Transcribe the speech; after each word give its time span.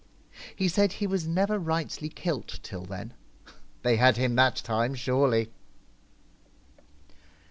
He 0.55 0.67
said 0.67 0.93
he 0.93 1.05
was 1.05 1.27
never 1.27 1.59
rightly 1.59 2.09
kilt 2.09 2.59
till 2.63 2.85
then. 2.85 3.13
They 3.83 3.97
had 3.97 4.17
him 4.17 4.33
that 4.33 4.55
time 4.55 4.95
surely 4.95 5.51